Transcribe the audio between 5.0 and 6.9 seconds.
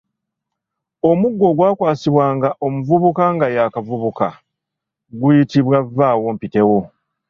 guyitibwa Vvawompitewo.